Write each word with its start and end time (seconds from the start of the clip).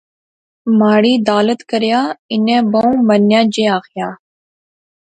مہاڑی 0.77 1.13
دالت 1.27 1.59
کریا۔۔۔ 1.69 2.01
انیں 2.33 2.61
بہوں 2.71 2.95
مرنیاں 3.07 3.43
جئے 3.53 3.65
آخیا 3.77 4.07